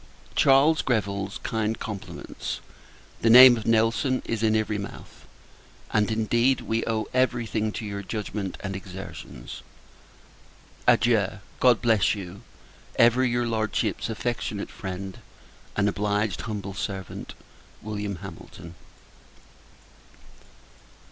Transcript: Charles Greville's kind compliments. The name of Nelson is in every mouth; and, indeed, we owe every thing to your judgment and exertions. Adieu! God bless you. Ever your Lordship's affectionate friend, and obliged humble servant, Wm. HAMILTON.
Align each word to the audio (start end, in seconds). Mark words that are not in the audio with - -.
Charles 0.35 0.81
Greville's 0.81 1.37
kind 1.43 1.77
compliments. 1.77 2.59
The 3.21 3.29
name 3.29 3.55
of 3.55 3.67
Nelson 3.67 4.23
is 4.25 4.41
in 4.41 4.55
every 4.55 4.79
mouth; 4.79 5.27
and, 5.93 6.09
indeed, 6.09 6.61
we 6.61 6.83
owe 6.87 7.05
every 7.13 7.45
thing 7.45 7.71
to 7.73 7.85
your 7.85 8.01
judgment 8.01 8.57
and 8.61 8.75
exertions. 8.75 9.61
Adieu! 10.87 11.33
God 11.59 11.83
bless 11.83 12.15
you. 12.15 12.41
Ever 12.95 13.23
your 13.23 13.45
Lordship's 13.45 14.09
affectionate 14.09 14.71
friend, 14.71 15.19
and 15.75 15.87
obliged 15.87 16.41
humble 16.49 16.73
servant, 16.73 17.35
Wm. 17.83 18.15
HAMILTON. 18.23 18.73